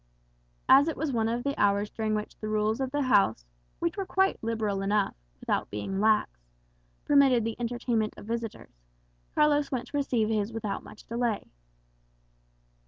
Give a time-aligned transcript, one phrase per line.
[0.67, 3.45] As it was one of the hours during which the rules of the house
[3.77, 6.43] (which were quite liberal enough, without being lax)
[7.05, 8.81] permitted the entertainment of visitors,
[9.35, 11.51] Carlos went to receive his without much delay.